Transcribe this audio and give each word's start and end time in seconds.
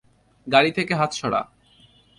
গাড়ি 0.47 0.71
থেকে 0.71 0.93
হাত 0.95 1.11
সড়া। 1.13 1.41